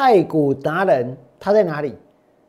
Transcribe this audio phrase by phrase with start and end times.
[0.00, 1.92] 太股达人他在哪里？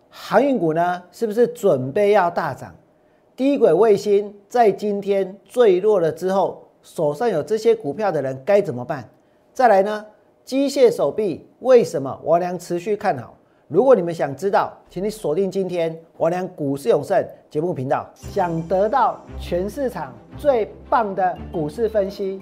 [0.07, 1.01] 航运股呢？
[1.11, 2.71] 是不是准备要大涨？
[3.35, 9.09] 低轨卫星在今天坠落了之后，手上有这些股票的人该怎么办？
[9.51, 10.05] 再来呢？
[10.45, 13.33] 机械手臂为什么王良持续看好？
[13.67, 17.19] 如果你们想知道，请你锁定今天王良股市永胜
[17.49, 18.07] 节目频道。
[18.13, 22.39] 想得到全市场最棒的股市分析，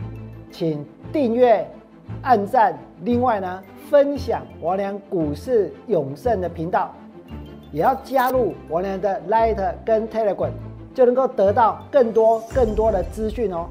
[0.51, 1.65] 请订阅、
[2.21, 2.77] 按赞。
[3.01, 6.93] 另外呢，分享王良股市永胜的频道，
[7.71, 10.51] 也要加入王良的 Light 跟 Telegram，
[10.93, 13.69] 就能够得到更多更多的资讯哦。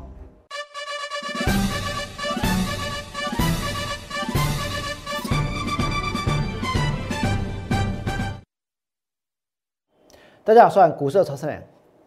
[10.44, 11.60] 大家好，我是股市的曹生良。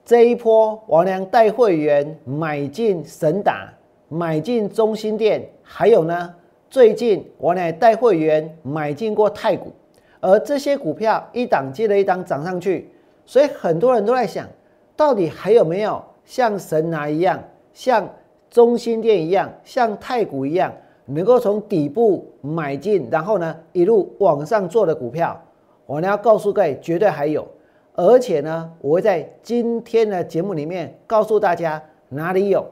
[0.05, 3.69] 这一波，王良带会员买进神打，
[4.09, 6.33] 买进中心店，还有呢，
[6.67, 9.71] 最近王良带会员买进过太古，
[10.19, 12.89] 而这些股票一档接着一档涨上去，
[13.25, 14.47] 所以很多人都在想，
[14.95, 17.39] 到底还有没有像神拿一样，
[17.71, 18.09] 像
[18.49, 20.73] 中心店一样，像太古一样，
[21.05, 25.39] 能够从底部买进，然后呢一路往上做的股票？
[25.85, 27.47] 我呢要告诉各位，绝对还有。
[27.93, 31.79] 而且呢，我会在今天的节目里面告诉大家
[32.09, 32.65] 哪里有。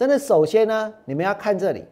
[0.00, 1.84] 但是首先呢，你们要看这里，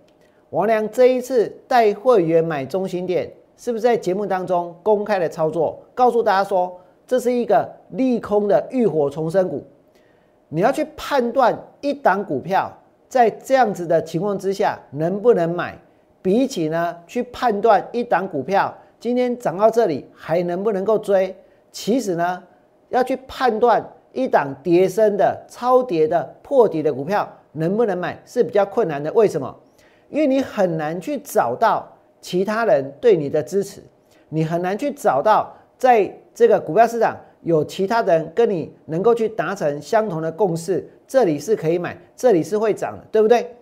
[0.49, 5.79] 王良这一次带会员买中心店，是不是在节目当中公开的操作？
[5.95, 9.63] 告诉大家说，这是一个利空的浴火重生股。
[10.49, 12.73] 你要去判断一档股票
[13.11, 15.77] 在这样子的情况之下能不能买，
[16.23, 21.37] 比起呢去判断一档股票今天涨到这里还能不能够追，
[21.71, 22.43] 其实呢。
[22.91, 29.13] 要去判断一档跌升的、超跌的、破底的股票能不能买是比较困难的。
[29.13, 29.55] 为什么？
[30.09, 31.87] 因为你很难去找到
[32.21, 33.83] 其他人对你的支持，
[34.29, 40.89] 你很难去找到在这个股票市场有其他人跟你能够去达成相同的共识。
[41.07, 43.55] 这里是可以买，这里是会涨的，对不对？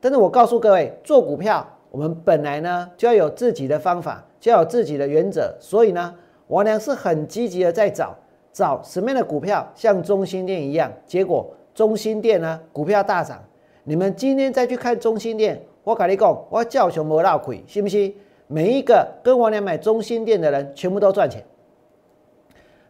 [0.00, 5.54] 但是我告诉各位，做股票我们本来呢就要有自己的方法，就要有自己的原则。
[5.60, 6.14] 所以呢，
[6.48, 8.16] 王良是很积极的在找。
[8.52, 10.92] 找什么样的股票像中心店一样？
[11.06, 13.42] 结果中心店呢，股票大涨。
[13.84, 18.14] 你们今天再去看中心店，我跟你讲，我叫熊没闹亏，信不信？
[18.46, 21.44] 每一个跟王良买中心店的人，全部都赚钱。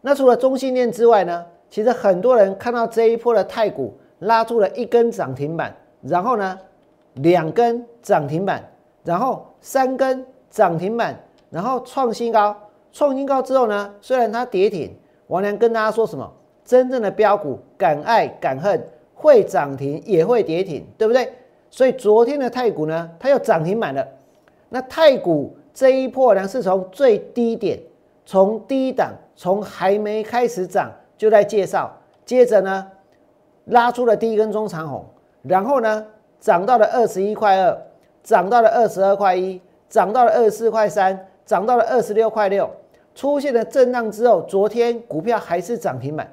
[0.00, 1.46] 那除了中心店之外呢？
[1.68, 6.58] 其实很多人看到这一波的太股拉出了一根涨停板，然后呢，
[7.14, 8.68] 两根涨停板，
[9.04, 11.16] 然后三根涨停板，
[11.48, 12.56] 然后创新高。
[12.90, 14.92] 创新高之后呢，虽然它跌停。
[15.28, 16.28] 王良跟大家说什么？
[16.70, 18.80] 真正的标股敢爱敢恨，
[19.12, 21.28] 会涨停也会跌停，对不对？
[21.68, 24.06] 所以昨天的太股呢，它又涨停板了。
[24.68, 27.76] 那太股这一波呢，是从最低点，
[28.24, 31.90] 从低档，从还没开始涨就在介绍，
[32.24, 32.86] 接着呢
[33.64, 35.04] 拉出了第一根中长红，
[35.42, 36.06] 然后呢
[36.38, 37.76] 涨到了二十一块二，
[38.22, 42.70] 涨到了二十二块一，涨到了二十四块三，涨到了二十六块六。
[43.12, 46.32] 出现了震荡之后，昨天股票还是涨停板。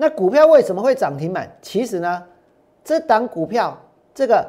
[0.00, 1.46] 那股票为什么会涨停板？
[1.60, 2.22] 其实呢，
[2.82, 3.76] 这档股票
[4.14, 4.42] 这个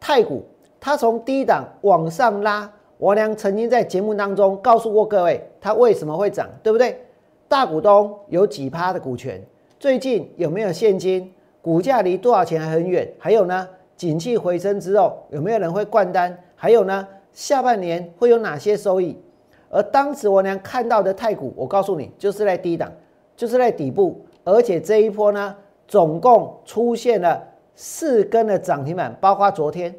[0.00, 0.42] 太股，
[0.80, 2.72] 它从低档往上拉。
[2.96, 6.98] 王良曾经在节目当中告诉过各位，它为什么会涨，对不对？
[7.46, 9.38] 大股东有几趴的股权？
[9.78, 11.30] 最近有没有现金？
[11.60, 13.06] 股价离多少钱还很远？
[13.18, 16.34] 还有呢，景气回升之后有没有人会灌单？
[16.56, 19.22] 还有呢，下半年会有哪些收益？
[19.68, 22.90] 而当时我俩看到的太股，我告诉你，就是在低档，
[23.36, 25.56] 就是在底部，而且这一波呢，
[25.86, 27.42] 总共出现了
[27.74, 29.94] 四根的涨停板，包括昨天，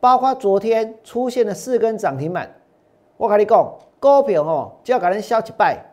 [0.00, 2.54] 包括昨天出现了四根涨停板。
[3.16, 5.92] 我跟你讲，股票哦，就要给人消一拜，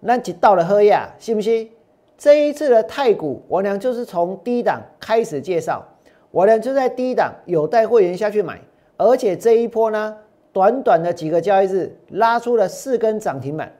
[0.00, 1.70] 那就到了喝呀，信不信？
[2.18, 5.86] 这一次的太股，我俩就是从低档开始介绍，
[6.30, 8.60] 我俩就在低档有带会员下去买，
[8.96, 10.16] 而且这一波呢。
[10.52, 13.72] 短短的几个交易日，拉出了四根涨停板。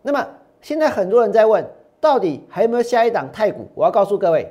[0.00, 0.26] 那么
[0.62, 1.62] 现在很多人在问，
[2.04, 3.66] 到底还有没有下一档太股？
[3.74, 4.46] 我要告诉各位，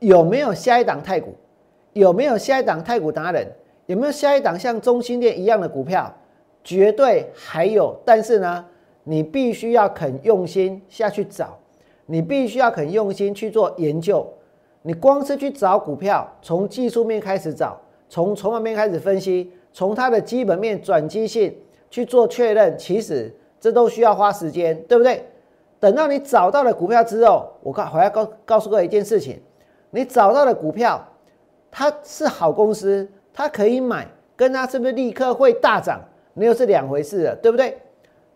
[0.00, 1.32] 有没有下一档太股？
[1.92, 3.46] 有没有下一档太股达人？
[3.86, 6.12] 有没有下一档像中心店一样的股票？
[6.64, 8.64] 绝对还有，但是呢，
[9.04, 11.56] 你必须要肯用心下去找，
[12.06, 14.26] 你必须要肯用心去做研究。
[14.82, 19.52] 你光是去找股票，从技术面开始找，从筹码面开始分析。
[19.72, 21.56] 从它的基本面转机性
[21.88, 25.24] 去做确认，其实这都需要花时间，对不对？
[25.82, 29.42] 等到你找到了股票之后，我告我要告告诉各位一件事情：
[29.90, 31.04] 你找到了股票，
[31.72, 34.06] 它是好公司，它可以买，
[34.36, 36.00] 跟它是不是立刻会大涨？
[36.34, 37.76] 那又是两回事了，对不对？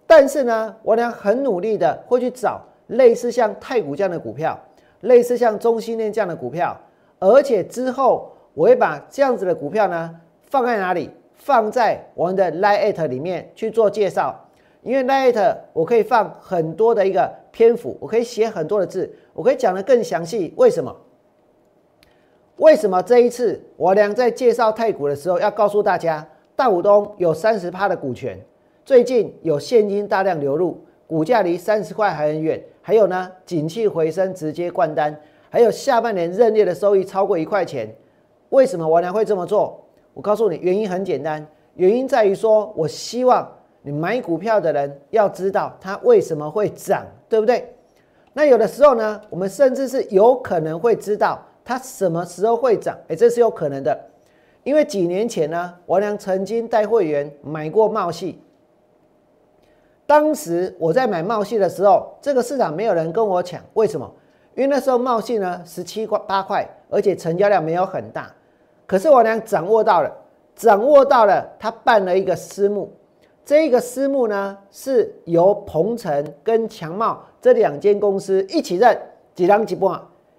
[0.09, 4.59] 但是呢，我俩很努力的会去找类似像太古这样的股票，
[5.03, 6.77] 类似像中心链这样的股票，
[7.21, 10.13] 而且之后我会把这样子的股票呢
[10.51, 11.13] 放在哪里？
[11.37, 14.46] 放在我们的 Line 里面去做介绍，
[14.87, 20.55] 因为 Lite 我可以放很多的一个篇幅，我可以写很多的字，我可以讲的更详细。
[20.57, 20.97] 为什么？
[22.59, 26.25] 为什么这一次我俩在介绍太古的时候要告诉大家，
[26.55, 28.39] 大股东有三十趴的股权，
[28.85, 37.93] 最近有现金大量流入，股价离三十块还很远，还有呢，景气回升直接灌单，还有下半年认列的收益超过一块钱。
[38.51, 39.85] 为什么我俩会这么做？
[40.15, 41.45] 我告诉你，原因很简单，
[41.75, 43.53] 原因在于说，我希望
[43.87, 47.73] 你买股票的人要知道它为什么会涨，对不对？
[48.33, 53.97] 那有的时候呢，我们甚至是有可能会知道它什么时候会涨，哎，这是有可能的，
[54.65, 58.43] 因为几年前呢，王良曾经带会员买过茂系，
[60.05, 64.13] 当时我在买茂系的时候，这个市场没有人跟我抢，为什么？
[64.57, 68.35] 因为那时候茂系呢十七块八块，而且成交量没有很大。
[68.85, 70.13] 可是我俩掌握到了，
[70.57, 72.91] 掌握到了，他办了一个私募，
[73.47, 79.01] 这个私募呢是由鹏程跟强茂这两间公司一起认
[79.37, 79.97] 几张几波，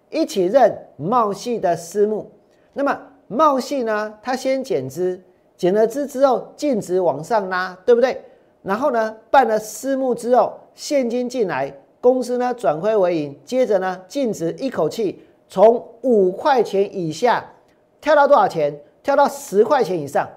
[0.10, 2.30] 一起认茂系的私募。
[2.74, 3.00] 那么
[3.30, 5.18] 茂系呢，它先减资，
[5.56, 8.22] 减了资之后净值往上拉，对不对？
[8.62, 17.54] 然后呢办了私募之后，现金进来，公司呢转亏为盈，接着呢净值一口气从五块钱以下。
[18.02, 18.78] 跳到多少钱？
[19.02, 20.28] 跳到十块钱以上。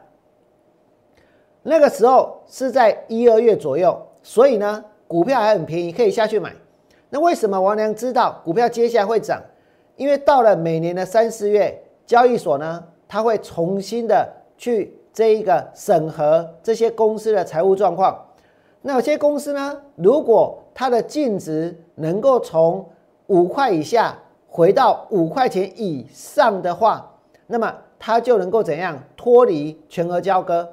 [1.62, 6.52] 那个时候是在一二月左右，所以呢，股票还很便宜，可以下去买。
[7.10, 9.42] 那为什么王良知道股票接下来会涨？
[9.96, 14.26] 因为到了每年的三四月，交易所呢，它会重新的
[14.56, 18.18] 去这一个审核这些公司的财务状况。
[18.80, 22.88] 那有些公司呢，如果它的净值能够从
[23.26, 24.16] 五块以下
[24.48, 27.14] 回到五块钱以上的话，
[27.46, 30.66] 那么它就能够怎样脱离全额交割？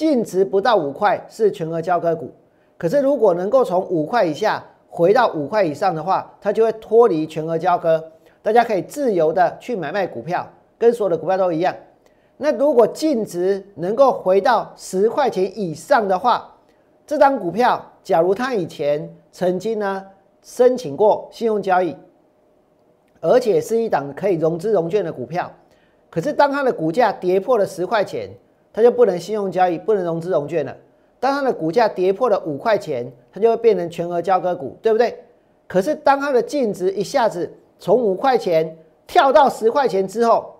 [0.00, 2.30] 净值不到五块是全额交割股，
[2.78, 8.02] 可是如果能够从五块以下回到五块以上的话，它就会脱离全额交割，
[8.40, 10.48] 大家可以自由的去买卖股票，
[10.78, 11.76] 跟所有的股票都一样。
[12.38, 16.50] 那如果净值能够回到十块钱以上的话，
[17.06, 20.02] 这张股票假如它以前曾经呢
[20.40, 21.94] 申请过信用交易，
[23.20, 25.52] 而且是一档可以融资融券的股票。
[26.08, 28.30] 可是，当它的股价跌破了十块钱，
[28.72, 30.76] 它就不能信用交易，不能融资融券了。
[31.18, 35.22] 当它的股价跌破了五块钱，它就会变成全额交割股，对不对？
[35.66, 38.76] 可是，当它的净值一下子从五块钱
[39.06, 40.54] 跳到十块钱之后，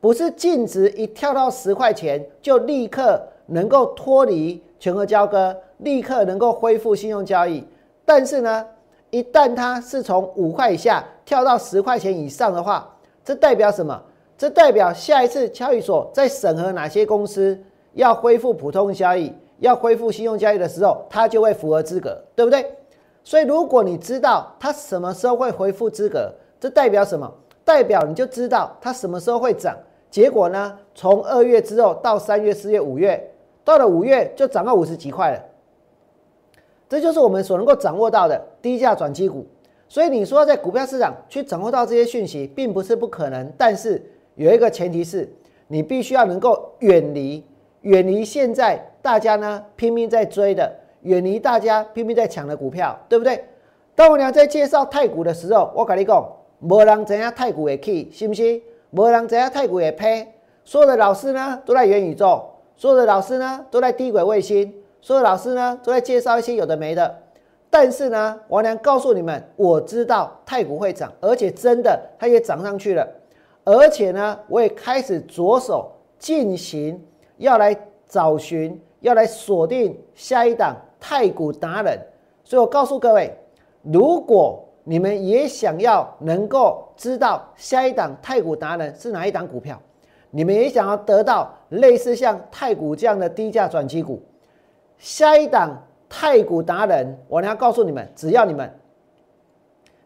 [0.00, 7.64] 不是净值一跳到十块钱就立刻能够脱离全额交割，立刻能够恢复信用交易。
[8.04, 8.66] 但是呢，
[9.10, 14.02] 一旦它是从五块以下跳到十块钱以上的话，这代表什么？
[14.40, 17.60] 这代表下一次交易所在审核哪些公司
[17.92, 22.64] 要恢复普通交易、要恢复信用交易的时候，它就会符合资格，对不对？
[23.22, 27.30] 所以如果你知道它什么时候会恢复资格，这代表什么？
[27.66, 29.76] 代表你就知道它什么时候会涨。
[30.10, 30.78] 结果呢？
[30.94, 33.30] 从二月之后到三月、四月、五月，
[33.62, 35.44] 到了五月就涨到五十几块了。
[36.88, 39.46] 这就是我们所能够掌握到的低价转机股。
[39.86, 44.02] 所以你说在股票市场去掌握到这些讯息，并不是不可能，但是。
[44.40, 45.30] 有一个前提是，
[45.68, 47.44] 你必须要能够远离
[47.82, 53.44] 远离现在大家呢拼命在追的，远离大家拼命在抢的股票，对不对？
[53.94, 56.26] 当我俩在介绍太股的时候，我跟你讲，
[56.58, 58.62] 没人知影太股会起，是不是？
[58.88, 60.26] 没人知影太股会 패。
[60.64, 62.42] 所有的老师呢都在元宇宙，
[62.76, 67.14] 所有的老师呢都在低轨卫星，所有的老师呢都在介绍一些有的没的。
[67.68, 73.06] 但是呢，我娘告诉你们，我知道太股会涨，而且真的它也涨上去了。
[73.64, 77.00] 而且呢，我也开始着手进行，
[77.36, 77.76] 要来
[78.06, 81.98] 找寻，要来锁定下一档太古达人。
[82.42, 83.36] 所以我告诉各位，
[83.82, 89.80] 如果你们也想要能够知道下一档太古达人是哪一档股票，
[90.30, 94.20] 你们也想要得到类似像太古这样的低价转机股，
[94.98, 98.72] 下一档太古达人，我要告诉你们，只要你们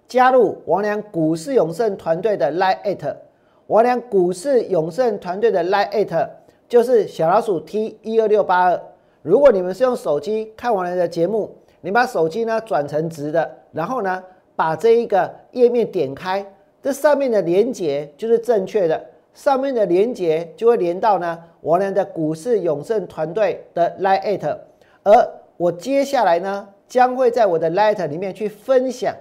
[0.07, 3.17] 加入王良股市永胜团队的 Line。
[3.67, 6.29] 我俩股市永盛团队的 Line at
[6.69, 8.81] 就是小老鼠 T 一二六八二。
[9.23, 14.23] 如果你们是用手机看完了的节目，你把手机呢转成直的，然后呢
[14.55, 16.45] 把这一个页面点开，
[16.83, 19.03] 这上面的连接就是正确的，
[19.33, 24.59] 上面的连接就会连到呢我俩的股市永盛团队的 Line at
[25.05, 29.15] 而我接下来呢，将会在我的 Lite 里面去分享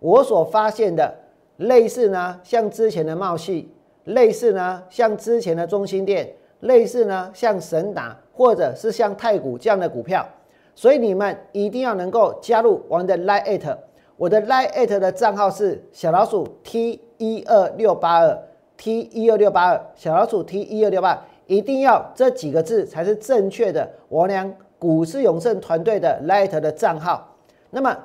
[0.00, 1.14] 我所发现的
[1.56, 3.70] 类似呢，像之前的冒系，
[4.06, 6.28] 类似呢，像之前的中心店，
[6.60, 10.26] 类似呢，像神达或者是像太古这样的股票。
[10.74, 13.76] 所以你们一定要能够加入我的 Lite，
[14.16, 18.38] 我的 Lite 的账号是小老鼠 T 一二六八二
[18.76, 23.90] T 一二六八二，小老鼠 T 一二六八，一定要这几个字才是正确的。
[24.08, 27.34] 我俩股市永盛团队的 Lite 的账号。
[27.70, 27.96] 那么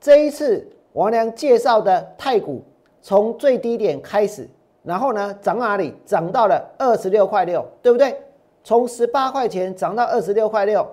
[0.00, 2.64] 这一次王良介绍的太股，
[3.02, 4.48] 从最低点开始，
[4.86, 5.94] 然后呢涨哪里？
[6.06, 8.18] 涨到了二十六块六，对不对？
[8.64, 10.86] 从十八块钱涨到二十六块六。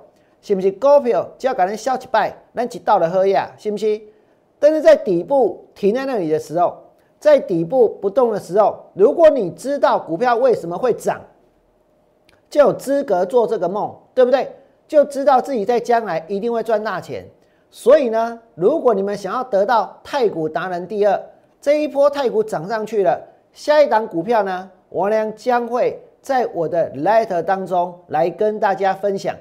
[0.46, 3.50] 是不是股票只要给人笑一拜，咱就到了喝呀？
[3.58, 4.02] 是不是？
[4.60, 6.78] 但是在底部停在那里的时候，
[7.18, 11.22] 在底部不动的时候，如果你知道股票为什么会涨，
[12.50, 14.54] 就有资格做这个梦，对不对？
[14.86, 17.26] 就知道自己在将来一定会赚大钱。
[17.72, 21.18] 所以呢，如果你们想要得到太股达人第二，
[21.62, 23.18] 这一波太股涨上去了，
[23.54, 29.36] 下一档股票呢，我呢将会在我的 letter 当中来跟大家分享。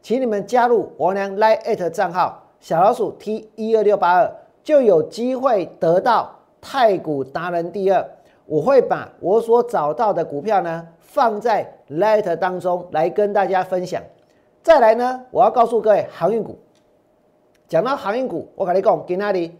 [0.00, 4.32] 请你们加入王良 Line 账号小老鼠 T 一二六八二，
[4.64, 8.08] 就有机会得到太古达人第二。
[8.46, 14.02] 我会把我所找到的股票呢放在 letter 当中来跟大家分享。
[14.62, 16.58] 再来呢，我要告诉各位航运股。
[17.68, 19.54] 讲到航运股，我跟你讲，在那里，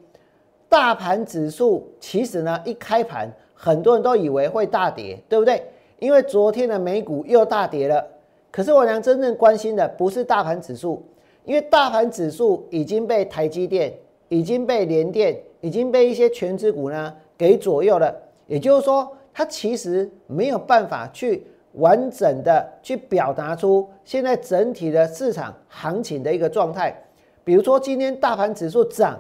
[0.66, 5.60] 大盘指数其实呢一开盘，很多人都以为会大跌，对不对？
[5.98, 8.06] 因为昨天的美股又大跌了。
[8.52, 11.04] 可是我娘真正关心的不是大盘指数，
[11.44, 13.92] 因为大盘指数已经被台积电、
[14.28, 18.14] 已经被联电、已经被一些全指股呢给左右了。
[18.46, 26.96] 也就是说，它其实没有办法去完整的去表达出现在整体的市场行情的一个状态。
[27.42, 29.18] 比如说今天大盘指数涨，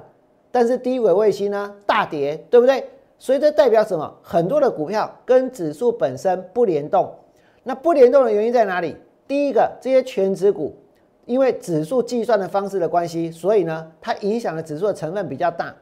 [0.52, 2.84] 但是低轨卫星呢大跌，对不对？
[3.18, 4.14] 所以这代表什么？
[4.22, 7.12] 很多的股票跟指数本身不联动。
[7.64, 8.96] 那不联动的原因在哪里？
[9.26, 10.74] 第一个，这些全指股，
[11.26, 15.74] 因为指数计算的方式的关系，所以呢，它影响的指数的成分比较大。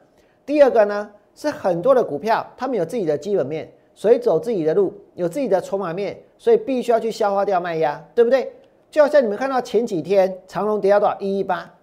[0.45, 8.51] 第二个呢，是很多的股票，他们有自己的基本面，所以走自己的路，有自己的筹码面，所以必须要去消化掉卖压，对不对？
[8.89, 11.73] 就好像你们看到前几天长隆跌到多少一一八，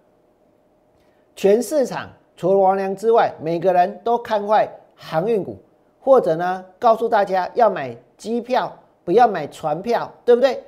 [1.35, 5.57] 全市场除了王良之外，每个人都看坏航运股，
[5.99, 8.71] 或者呢，告诉大家要买机票，
[9.03, 10.63] 不要买船票，对不对？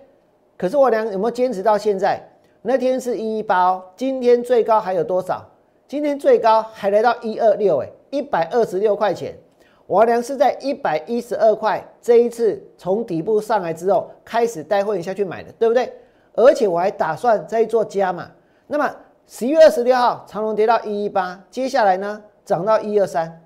[0.57, 2.21] 可是我俩有没有坚持到现在？
[2.61, 5.45] 那天是一一八，今天最高还有多少？
[5.87, 9.37] 今天最高还来到一二六，哎，一百二十六块钱。
[9.85, 15.93] 我俩是在一百一十二块，这一次从底部上来之后，开始带会员下去买的，对不对？
[16.33, 18.29] 而且我还打算再做加码。
[18.67, 18.93] 那么
[19.27, 23.41] 十一月二十六号，长隆跌到一一八，接下来呢涨到一二三，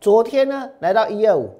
[0.00, 1.50] 昨天呢来到一二五，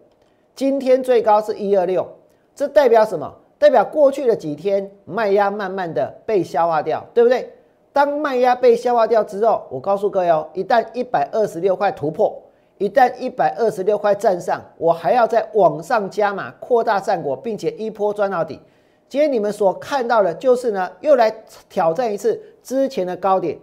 [0.55, 2.07] 今天最高是一二六，
[2.55, 3.35] 这代表什么？
[3.59, 7.53] 代表过去的几天卖压慢慢的被消化掉，对不对？
[7.93, 12.41] 当卖压被消化掉之后，我告诉各位哦，一旦一百二十六块突破，
[12.77, 18.61] 一旦一百二十六块站上，我还要再往上加码，扩大战果，并且一波赚到底。
[19.09, 21.29] 今天你们所看到的就是呢，又来
[21.69, 23.59] 挑战一次之前的高点。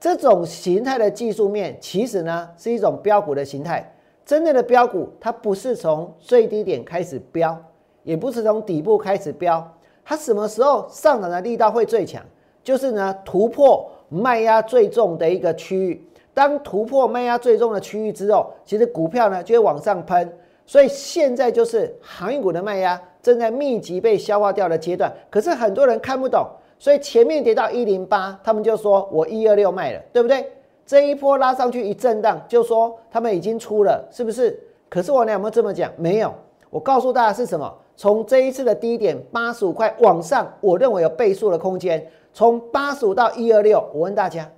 [0.00, 3.92] 这种形态的技术面，其实呢是一种标股的形态。
[4.28, 7.58] 真正的标股，它不是从最低点开始标。
[8.02, 9.66] 也不是从底部开始标，
[10.04, 12.22] 它什么时候上涨的力道会最强？
[12.62, 16.06] 就是呢突破卖压最重的一个区域。
[16.34, 20.30] 当突破卖压最重的区域之后，其实股票呢就会往上喷。
[20.66, 25.10] 所以现在就是航运股的卖压正在密集被消化掉的阶段。
[25.30, 26.46] 可是很多人看不懂，
[26.78, 30.52] 所以前面跌到一零八，他们就说我一二六卖了，对不对？
[30.88, 34.58] 这一波拉上去一震荡，就说他们已经出了，是不是？
[34.88, 35.92] 可是我呢有没有这么讲？
[35.98, 36.34] 没有。
[36.70, 37.70] 我告诉大家是什么？
[37.94, 42.10] 从这一次的低点八十五块往上，我认为有倍数的空间。
[42.32, 44.50] 从八十五到一二六，我问大家，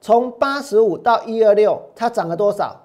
[0.00, 2.80] 从八十五到一二六，它涨了多少？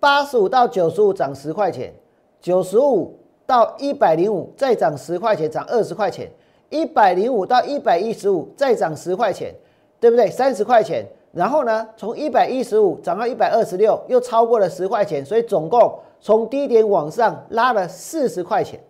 [0.00, 1.94] 八十五到九十五涨十块钱，
[2.40, 6.28] 九十五到一百零五再涨十块钱，涨二十块钱。
[6.70, 9.54] 一百零五到一百一十五再涨十块钱，
[10.00, 10.28] 对不对？
[10.28, 11.06] 三十块钱。
[11.36, 16.00] 然后呢，从一百一十五涨到一百二十六，又超过了十块钱，所以总共。
[16.18, 18.80] 从低点往上拉了四十块钱，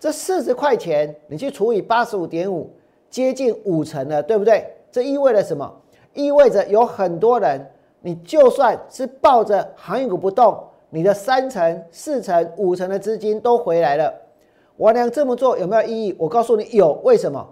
[0.00, 2.70] 这四十块钱你去除以八十五点五，
[3.10, 4.66] 接近五成了，对不对？
[4.90, 5.70] 这意味着什么？
[6.14, 14.12] 意味着有很多人，你就算是抱着航运股不动，你的三成、四成、五成的资金都回来了。
[14.78, 16.16] 王良这么做有没有意义？
[16.18, 17.46] 我告诉你有，为什么？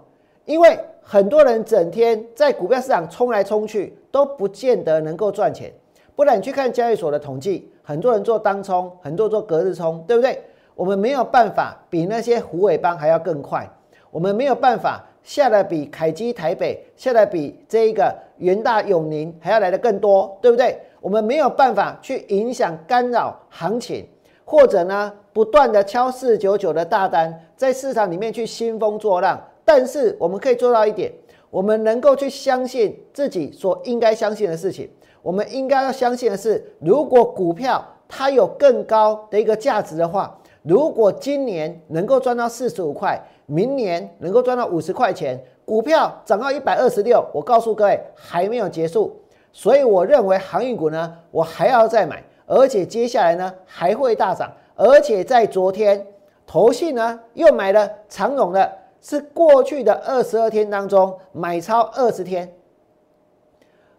[0.45, 5.71] 因为很多人整天在股票市场冲来冲去，都不见得能够赚钱。
[6.15, 10.41] 不然你去看交易所的统计，很多人做当冲，很多做隔日冲，对不对？
[10.73, 13.69] 我们没有办法比那些虎尾帮还要更快，
[14.09, 20.75] 我们没有办法下的比凯基台北下的比这一个元大永宁还要来的更多，对不对？
[21.01, 24.03] 我们没有办法去影响干扰行情，
[24.43, 29.39] 或者呢不断的敲四九九的大单，在市场里面去兴风作浪。
[29.65, 31.11] 但是我们可以做到一点，
[31.49, 34.87] 我们能够去相信自己所应该相信的事情。
[35.23, 49.19] 我们应该要相信的是，如果股票它有更高的一个价值的话，如果今年能够赚到四十五块，明年能够赚到五十块钱，股票涨到一百二十六，我告诉各位还没有结束。
[49.51, 56.05] 所以我认为航运股呢，我还要再买，而且接下来呢还会大涨，而且在昨天，
[56.45, 58.71] 投信呢又买了长荣的。
[59.07, 62.51] 是过去的二十二天当中买超二十天，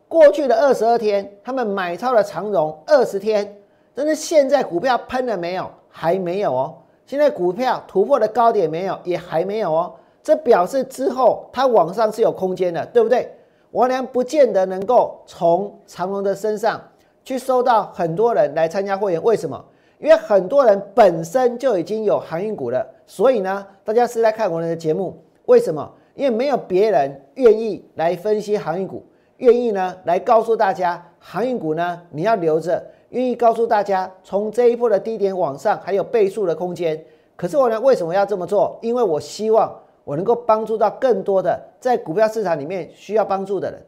[0.08, 3.56] 过去的二十二天他们买超了长荣二十天，
[3.94, 5.70] 但是现在股票喷了没有？
[5.88, 6.74] 还没有哦。
[7.06, 8.98] 现在股票突破的高点没有？
[9.04, 9.94] 也还没有哦。
[10.24, 13.32] 这表示之后它往上是有空间的，对不对？
[13.70, 16.82] 王良不见得能够从长荣的身上
[17.22, 19.64] 去收到很多人来参加会员，为什么？
[19.98, 22.86] 因为很多人本身就已经有航运股了。
[23.06, 25.92] 所以呢，大家是在看我们的节目，为什么？
[26.14, 29.04] 因为没有别人愿意来分析航运股，
[29.36, 37.04] 愿意呢来告诉大家航运股呢你要留着，愿意告诉大家从这一波的低点往上还有倍数的空间。
[37.36, 38.78] 可是我呢为什么要这么做？
[38.80, 43.80] 因为我希望我能够帮助到更多的在股票市场里面需要帮助的人。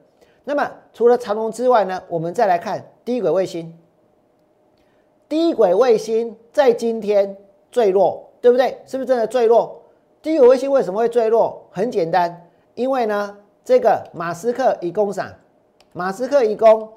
[0.44, 3.74] 那么除了长龙之外呢，我们再来看低轨卫星。
[5.28, 7.37] 低轨卫星在今天
[7.70, 8.25] 坠落。
[8.40, 8.78] 对不对？
[8.87, 9.82] 是不是真的坠落？
[10.23, 11.66] 低轨卫星为什么会坠落？
[11.73, 15.28] 很简单，因为呢，这个马斯克一攻上，
[15.92, 16.88] 马斯克一攻，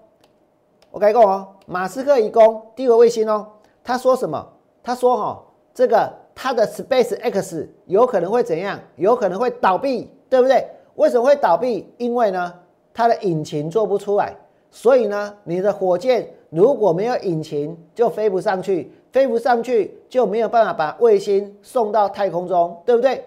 [0.92, 3.48] 我改过哦，马斯克一攻低轨卫星哦，
[3.84, 4.48] 他说什么？
[4.84, 8.80] 他说哈，这个他的 Space X 有可能会怎样？
[8.98, 10.64] 有可能会倒闭，对不对？
[10.94, 11.92] 为什么会倒闭？
[11.98, 12.54] 因为呢，
[12.94, 14.36] 它的引擎做不出来，
[14.70, 18.92] 所以呢，你的火箭如果没有引擎，就飞不上去。
[19.12, 23.22] 飞不上去就没有办法把卫星送到太空中，对不对？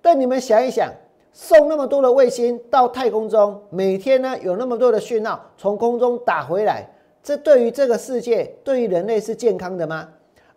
[0.00, 0.90] 但你们想一想，
[1.34, 6.88] 送那么多的卫星到太空中，每天呢有那么多的讯号从空中打回来，
[7.22, 10.08] 这对于这个世界，对于人类是健康的吗？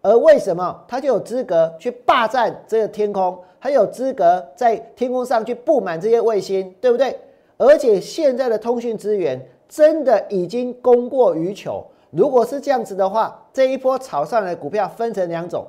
[0.02, 7.20] 而为什么他就有资格去霸占这个天空，还有资格在天空上去布满这些卫星，对不对？
[7.58, 11.86] 而且现在的通讯资源真的已经供过于求。
[12.12, 15.66] 如果是这样子的话，这一波炒上来的股票分成两种，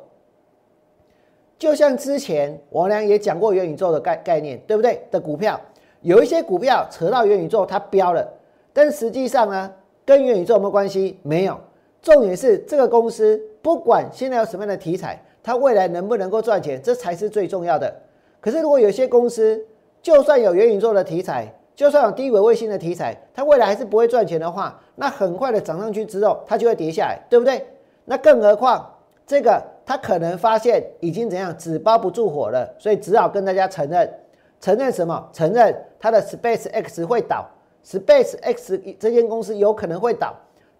[1.58, 5.06] 就像之前王良也讲过元宇宙的概概念，对不对？
[5.10, 5.60] 的股票
[6.00, 8.28] 有一些股票扯到元宇宙，它飙了，
[8.72, 9.72] 但实际上呢，
[10.04, 11.18] 跟元宇宙有没有关系？
[11.22, 11.56] 没有。
[12.02, 17.94] 重点是这个公司不管现在有什么样的题材，它未来能不能够赚钱，这才是最重要的。
[18.40, 19.64] 可是如果有些公司
[20.02, 27.66] 就算有元宇宙的题材，就算有低轨卫星的题材，它未来还是不会赚钱的话，那很快的涨上去之后，它就会跌下来，对不对？
[28.04, 28.88] 那更何况
[29.26, 34.12] 这个它可能发现已经怎样纸包不住火了，所以只好跟大家承认，
[34.60, 35.28] 承认什么？
[35.32, 37.46] 承认它的 Space X 会倒
[37.84, 40.34] ，Space X 这间公司有可能会倒，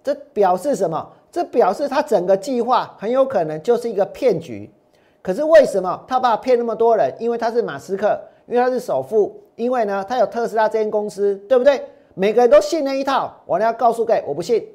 [0.04, 1.10] 这表示什么？
[1.30, 4.70] 这表示它整个计划很有可能就是一个骗局。
[5.22, 7.14] 可是为什么他把骗那么多人？
[7.20, 8.20] 因为他是马斯克，
[8.52, 9.40] 因为他是首富。
[9.54, 11.82] 因为呢，他有特斯拉这间公司，对不对？
[12.14, 13.34] 每个人都信那一套。
[13.46, 14.66] 我呢要告诉各位，我不信，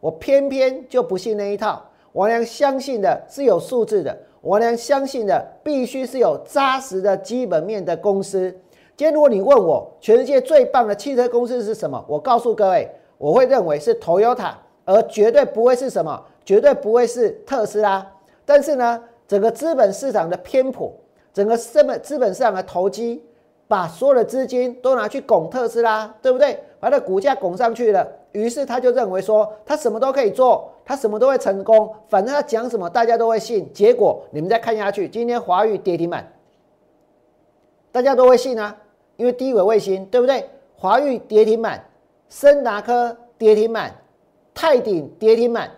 [0.00, 1.82] 我偏偏就不信那一套。
[2.10, 8.50] 我呢相信的是有数字的，我呢相信的必须是有扎实的基本面的公司。
[8.96, 14.52] 今天如果你问我全世界最棒的汽车公司是什么，我告诉各位，我会认为是 Toyota，
[14.84, 18.04] 而绝对不会是什么，绝对不会是特斯拉。
[18.44, 20.92] 但是呢，整个资本市场的偏颇，
[21.34, 23.22] 整个资本资本市场的投机。
[23.66, 26.62] 把所有的资金都拿去拱特斯拉，对不对？
[26.78, 33.72] 把它股价拱上去了，于是他就认为说他什么都可以做，他什么都会成功，反正他讲什么大家都会信。
[33.72, 36.30] 结果你们再看下去，今天华宇跌停板，
[37.90, 38.76] 大家都会信啊，
[39.16, 40.46] 因为低轨卫星，对不对？
[40.76, 41.82] 华宇跌停板，
[42.28, 43.94] 森达科跌停板，
[44.52, 45.70] 泰鼎跌停板。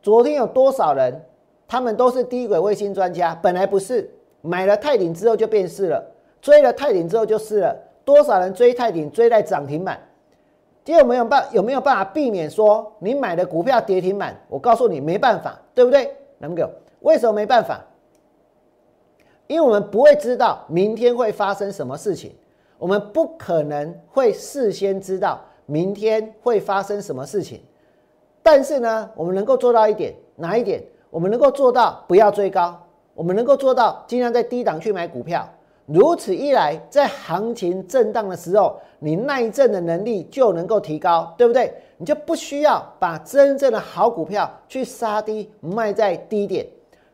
[0.00, 1.20] 昨天有多少人？
[1.66, 4.08] 他们都是低轨卫星专家，本来不是，
[4.46, 6.04] 买了泰鼎之后就变势了。
[6.42, 9.98] 追了泰鼎之后就是了，多少人追泰鼎追在涨停板？
[10.84, 14.38] 今天有没有办有没有办法避免说你买的股票跌停板？
[14.48, 16.14] 我告诉你没办法，对不对？
[16.36, 16.68] 能不能？
[17.00, 17.82] 为什么没办法？
[19.46, 22.34] 因为我们不会知道明天会发生什么事情，
[22.76, 27.62] 我们不可能会事先知道明天会发生什么事情。
[28.42, 30.84] 但是呢，我们能够做到一点，哪一点？
[31.08, 32.78] 我们能够做到不要追高，
[33.14, 35.48] 我们能够做到尽量在低档去买股票。
[35.86, 41.72] 如此一来，在行情震荡的时候，你耐震的能力就能够提高，对不对？
[41.98, 46.66] 你就不需要把真正的好股票去杀低卖在低点。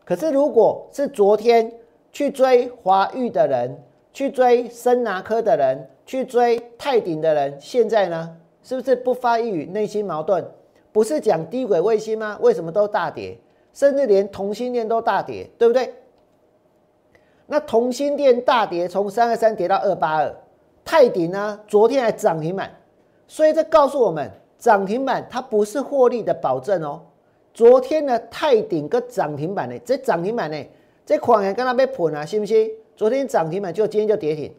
[0.05, 1.71] 可是，如果是昨天
[2.13, 3.77] 去追华裕的人，
[4.13, 10.45] 去追深拿科的人，去追泰鼎的人，现在呢，是不是不发一语内心矛盾？
[10.93, 12.39] 不是讲低轨卫星吗？
[12.41, 13.37] 为什么都大跌？
[13.73, 15.95] 甚至连同心店都大跌，对不对？
[17.47, 20.33] 那同心店大跌，从三二三跌到二八二，
[20.85, 22.71] 泰鼎呢，昨天还涨停板，
[23.27, 27.03] 所以这告诉我们，涨停板它不是获利的保证哦。
[27.53, 30.65] 昨天呢，泰鼎个涨停板呢，这涨停板呢，
[31.05, 32.71] 这款也跟它被喷啊，信不信？
[32.97, 34.55] 昨天涨停板就今天就跌停，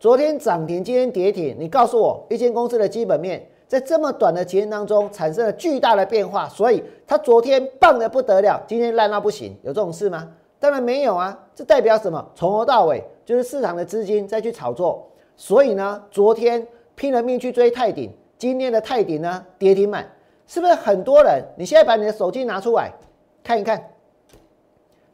[0.00, 10.30] 昨天涨停，今天跌停，你告诉我，一间公司的基本面在这么短的时间当中产生了巨大的变化，所以它昨天棒的不得了，今天烂到不行，有这种事吗？
[10.60, 12.22] 当然没有啊，这代表什么？
[12.34, 20.06] 从头到尾就是市场的资金在去炒作，所以呢，昨天拼了命去追泰鼎，今天的泰鼎呢跌停板，
[20.46, 21.42] 是不是很多人？
[21.56, 22.92] 你现在把你的手机拿出来
[23.42, 23.82] 看一看，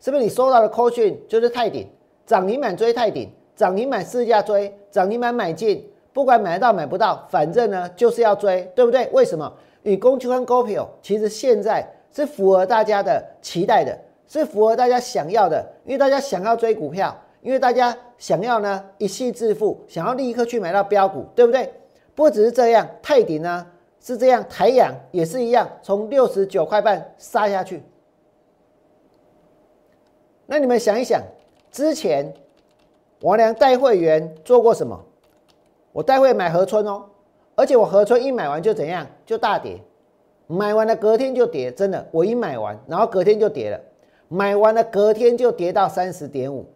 [0.01, 1.89] 是不是你收到的 call 讯就是泰鼎
[2.27, 9.09] 涨停板追泰鼎，涨停板试价追，涨停板买进，不管买得到买不到，反正呢就是要追，对不对？
[9.13, 9.53] 为什么？
[9.83, 13.99] 与公区跟股票其实现在是符合大家的期待的。
[14.31, 21.73] 是符合大家想要的，因为大家想要追股票，因为大家想要呢一夕致富，想要立刻去买到标股，对不对？
[22.15, 23.67] 不只是这样，泰鼎呢
[24.03, 27.83] 是这样，台阳也是一样，从六十九块半杀下去。
[30.45, 31.23] 那你们想一想，
[31.73, 32.31] 之前
[33.23, 35.03] 王良带会员做过什么？
[35.93, 37.05] 我待会买合春哦，
[37.55, 39.81] 而且我合春一买完就怎样，就大跌，
[40.47, 43.81] 买完了隔天就跌，真的，我一买完，然后隔天就跌了。
[44.29, 46.67] 买完了，隔天就跌到三十点五，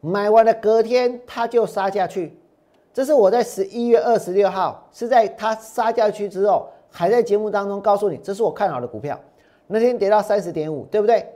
[0.00, 2.36] 买完了，隔天它就杀下去。
[2.92, 9.18] 这是我在十一月二十六号，是在它杀下去之后，还在节目当中告诉你，这是我看好的股票。
[9.66, 11.26] 那天跌到三十点五，对不对？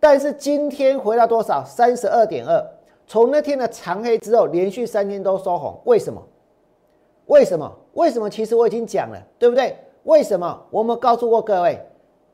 [0.00, 1.62] 但是今天回到多少？
[1.62, 2.64] 三十二点二。
[3.10, 6.22] 从那天的长黑之后，连续三天都收红，为什么？
[7.26, 7.68] 为什么？
[7.94, 8.30] 为什么？
[8.30, 9.76] 其实我已经讲了，对不对？
[10.04, 10.64] 为什么？
[10.70, 11.84] 我们告诉过各位。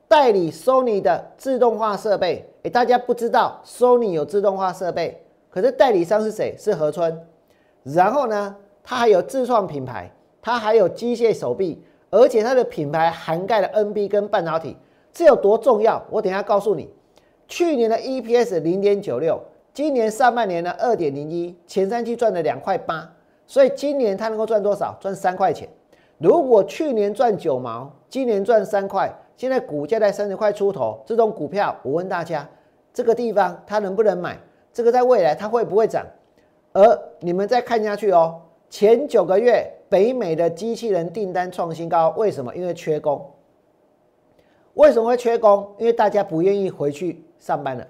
[0.06, 6.54] 代理 Sony 的自动化设备，诶，大家不知道 Sony 有自动化设备，可是代理商是谁？
[6.58, 7.26] 是和春。
[7.82, 10.12] 然后呢，它还有自创品牌，
[10.42, 14.76] 它还有机械手臂，而且它的品牌涵盖了 NB 跟半导体，
[15.10, 16.04] 这有多重要？
[16.10, 16.90] 我等下告诉你。
[17.48, 19.40] 去年的 EPS 零点九六，
[19.76, 23.14] 今年上半年的二点零一，前三季赚了两块八，
[23.46, 24.96] 所以今年它能够赚多少？
[24.98, 25.68] 赚三块钱。
[26.16, 29.14] 如果去年赚九毛，今年赚三块。
[29.36, 32.48] 现在股价在三十块出头，这种股票，我问大家，
[32.94, 34.38] 这个地方它能不能买？
[34.72, 36.06] 这个在未来它会不会涨？
[36.72, 42.56] 而你们再看下去哦，前九个月北美的机器人订单创新高，为什么？
[42.56, 43.30] 因为缺工。
[44.72, 45.70] 为什么会缺工？
[45.76, 47.86] 因为大家不愿意回去上班了，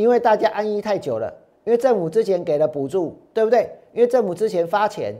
[0.00, 1.32] 因为大家安逸太久了，
[1.64, 3.70] 因为政府之前给了补助，对不对？
[3.92, 5.14] 因为政府之前发钱，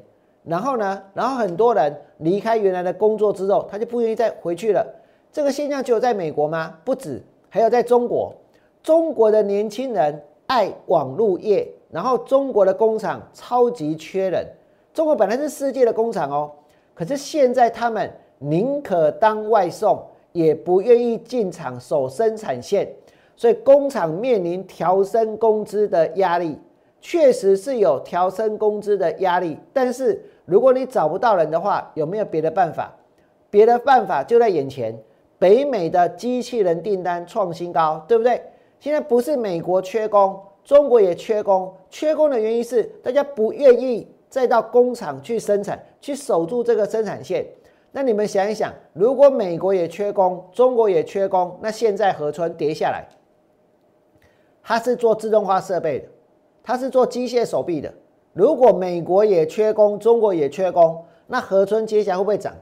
[0.45, 4.87] 然后呢，然后很多人离开原来的工作之后，他就不愿意再回去了。
[5.31, 6.75] 这个现象只有在美国吗？
[6.85, 8.33] 不止，还有在中国。
[8.83, 14.47] 中国的年轻人爱网络业，然后中国的工厂超级缺人。
[14.95, 16.51] 中国本来是世界的工厂哦，
[16.95, 22.91] 可是现在他们宁可当外送，也不愿意进厂守生产线，
[23.41, 26.59] 所以工厂面临调升工资的压力，
[27.01, 29.59] 确实是有调升工资的压力。
[29.73, 32.95] 但是如果你找不到人的话，有没有别的办法？
[33.49, 34.95] 别的办法就在眼前。
[35.39, 38.43] 北美的机器人订单创新高，对不对？
[38.79, 41.73] 现在不是美国缺工，中国也缺工。
[41.89, 47.47] 缺工的原因是大家不愿意再到工厂去生产，去守住这个生产线。
[47.91, 53.09] 那你们想一想，如果美国也缺工，中国也缺工，那现在河川跌下来，
[54.71, 56.07] 它是做自动化设备的，
[56.63, 57.93] 它是做机械手臂的。
[58.33, 62.55] 如果美国也缺工，中国也缺工，那河川接下来会不会涨？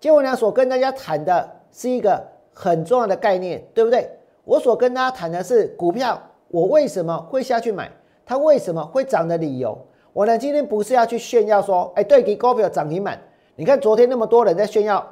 [0.00, 1.48] 结果呢，所跟大家谈的。
[1.70, 2.20] 是一个
[2.52, 4.10] 很重要的概念，对不对？
[4.44, 7.88] 我所跟大家谈的是股票，我为什么会下去买？
[8.26, 9.78] 它为什么会涨的理由？
[10.12, 13.20] 我呢今天不是要去炫耀说，哎，对，给股票涨停板。
[13.54, 15.04] 你看昨天那么多人在炫耀，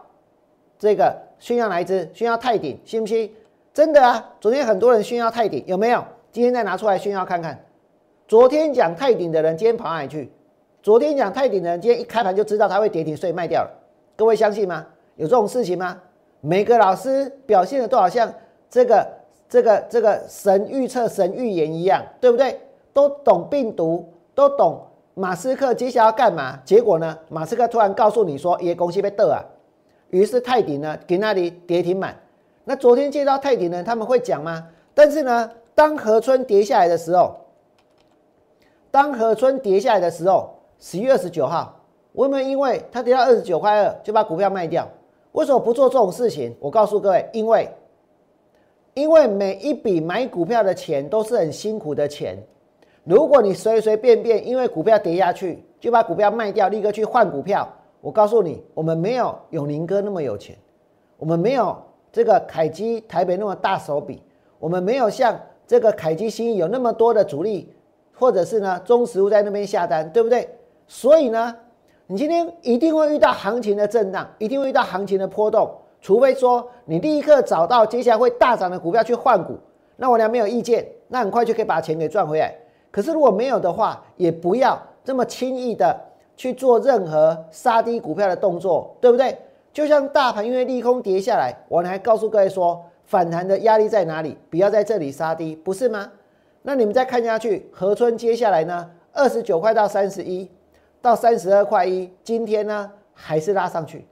[0.76, 2.10] 这个炫耀哪一只？
[2.12, 3.32] 炫耀泰鼎，信不信？
[3.72, 6.04] 真的啊，昨天很多人炫耀泰鼎，有没有？
[6.32, 7.62] 今天再拿出来炫耀看看，
[8.26, 10.32] 昨天讲泰鼎的人，今天跑哪里去？
[10.82, 13.70] 昨天讲泰鼎的人，今天一开盘就知道它会跌停，所以卖掉了。
[14.16, 14.86] 各位相信吗？
[15.16, 16.00] 有这种事情吗？
[16.40, 18.32] 每个老师表现的都好像
[18.70, 19.06] 这个、
[19.46, 22.58] 这个、这个神预测、神预言一样，对不对？
[22.94, 24.80] 都懂病毒，都懂
[25.12, 26.58] 马斯克接下来要干嘛？
[26.64, 27.18] 结果呢？
[27.28, 29.44] 马斯克突然告诉你说：“耶，公司被得啊！”
[30.08, 32.16] 于是泰鼎呢，给那里跌停满。
[32.64, 34.66] 那昨天接到泰鼎呢，他们会讲吗？
[34.94, 37.34] 但是呢，当河村跌下来的时候，
[38.90, 41.80] 当河村跌下来的时候，十月二十九号，
[42.12, 44.86] 我们因为它跌到二十九块二，就把股票卖掉。
[45.32, 46.54] 为什么不做这种事情？
[46.60, 47.68] 我告诉各位，因为，
[48.92, 52.36] 因为每一笔买股票的钱都是很辛苦的钱。
[53.04, 57.66] 如果你随随便便因为股票跌下去就把股票卖掉，立刻去换股票，
[58.02, 60.54] 我告诉你，我们没有永宁哥那么有钱，
[61.16, 61.74] 我们没有
[62.12, 64.22] 这个凯基台北那么大手笔，
[64.58, 65.40] 我们没有像
[65.72, 67.72] 这个凯基新有那么多的主力，
[68.14, 70.46] 或者是呢中实物在那边下单，对不对？
[70.86, 71.56] 所以呢。
[72.08, 75.70] 你今天一定会遇到行情的震荡，一定会遇到行情的波动，
[76.02, 79.56] 除非说你立刻找到接下来会大涨的股票去换股，
[79.96, 82.54] 那我俩没有意见，那很快就可以把钱给赚回来。
[82.90, 85.98] 可是如果没有的话，也不要这么轻易的
[86.36, 89.34] 去做任何杀低股票的动作，对不对？
[89.72, 94.38] 就像大盘因为利空跌下来，我还告诉各位说，反弹的压力在哪里？
[94.48, 96.10] 不要在这里杀低，不是吗？
[96.62, 100.50] 那你们再看下去，河村接下来呢，二十九块到三十一。
[101.02, 104.06] 到三十二块一，今天呢还是拉上去，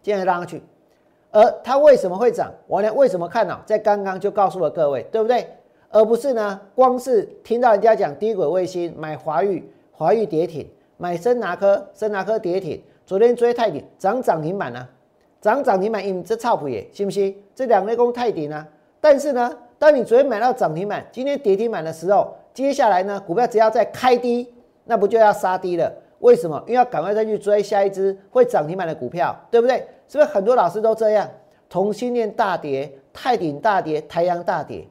[0.00, 0.62] 今天拉上去，
[1.30, 2.50] 而它为什么会涨？
[2.68, 3.60] 我呢为什么看好？
[3.66, 5.46] 在刚刚就告诉了各位，对不对？
[5.90, 14.88] 而不是呢，光是听到人家讲低轨卫星买华域，华域跌停，买深拿科，深拿科跌停，昨天追泰鼎涨涨停板呢，
[15.40, 17.36] 涨涨停板，你这操谱也信不信？
[17.54, 18.66] 这两类公泰鼎呢？
[19.00, 24.52] 但是呢，当你昨天买到涨停板，今天跌停板的时候，接下来呢，股票只要再开低。
[24.84, 25.92] 那不就要杀低了？
[26.18, 26.60] 为什么？
[26.66, 29.86] 因为要赶快再去追下一只会涨停板的股票，对不对？
[30.08, 31.28] 是不是很多老师都这样？
[31.68, 34.84] 同心链大跌，泰鼎大跌，太阳大跌。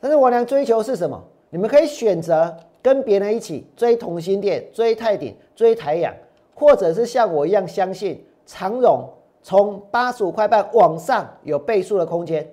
[0.00, 1.18] 但是我俩追求是什么？
[1.48, 6.14] 你们可以选择跟别人一起追同心链、追泰鼎、追太阳，
[6.54, 9.08] 或者是像我一样相信长荣
[9.44, 12.50] 从八十五块半往上有倍数的空间。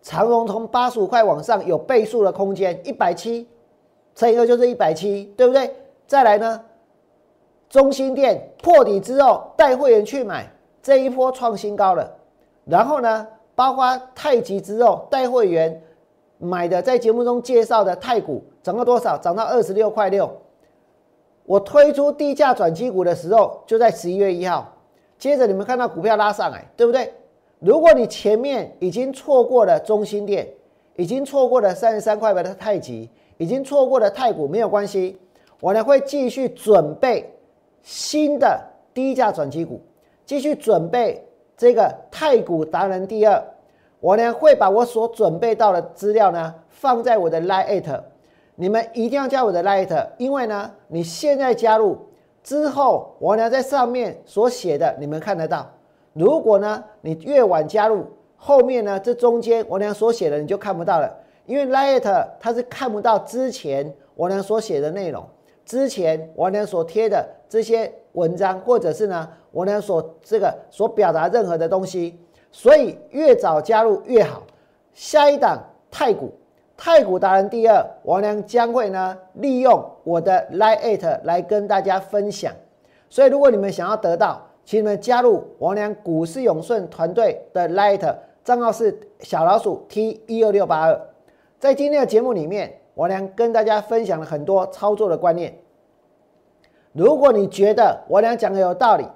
[0.00, 3.48] 长荣从八十五块往上有倍数的空间，一百七。
[4.14, 5.74] 乘以二就是一百七，对不对？
[6.06, 6.64] 再来呢，
[7.68, 10.48] 中心店破底之后带会员去买，
[10.80, 12.08] 这一波创新高了。
[12.64, 15.82] 然后呢，包括太极之后带会员
[16.38, 19.18] 买的，在节目中介绍的太股涨到多少？
[19.18, 20.30] 涨到二十六块六。
[21.44, 24.74] 我推出低价转机股的时候，就在十一月一号。
[25.18, 27.12] 接着你们看到股票拉上来，对不对？
[27.58, 30.48] 如果你前面已经错过了中心店，
[30.96, 33.08] 已经错过了三十三块八的太极。
[33.38, 35.18] 已经错过的太股没有关系，
[35.60, 37.30] 我呢会继续准备
[37.82, 38.58] 新的
[38.94, 39.78] 低价转机股，
[40.24, 41.22] 继续准备
[41.54, 43.44] 这个太股达人第二。
[44.00, 48.00] 我呢会把我所准备到的资料呢放在我的 Lite，
[48.54, 52.05] 你们一定要加我的 Lite，因为呢你现在加入
[52.46, 55.68] 之后，我呢在上面所写的你们看得到。
[56.12, 58.06] 如果呢你越晚加入，
[58.36, 61.12] 后面呢这中间我俩所写的你就看不到了。
[61.44, 65.26] 因为 Light 它是看不到之前我俩所写的内容，
[65.64, 72.16] 之前我俩所贴的这些文章，或者是呢我俩所这个所表达任何的东西，
[72.52, 74.40] 所以越早加入越好。
[74.94, 76.32] 下一档太古，
[76.76, 82.52] 太古达人第二，我俩将会呢利用我的 Light 来跟大家分享。
[83.08, 91.00] 所以如果你们想要得到，请你们加入我俩股市永顺团队的 Light 账号是小老鼠 T 一二六八二。
[91.58, 95.56] 在今天的节目里面，我俩跟大家分享了很多操作的观念。
[96.92, 99.06] 如果你觉得我俩讲的有道理，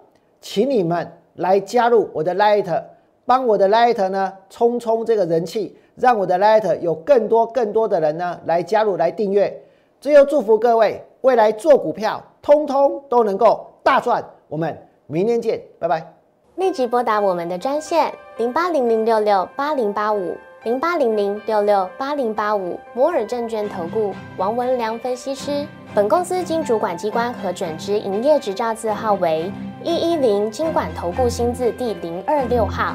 [0.40, 2.84] 请你们来加入我的 Light，
[3.26, 9.62] 帮我的 Light 呢冲冲这个人气，让我的 Light 有更多更多的人呢来加入来订阅。
[10.00, 14.24] 最后祝福各位未来做股票，通通都能够大赚。
[14.48, 16.14] 我们明天见，拜拜。
[16.56, 20.34] 立即拨打我们的专线零八零零六六八零八五。
[20.64, 29.50] 零八零零六六八零八五摩尔证券投顾王文良分析师，本公司经主管机关核准之营业执照字号为
[29.82, 32.94] 一一零金管投顾新字第零二六号。